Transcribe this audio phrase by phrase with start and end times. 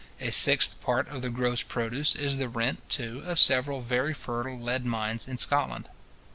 [0.19, 4.57] A sixth part of the gross produce is the rent, too, of several very fertile
[4.59, 5.89] lead mines in Scotland.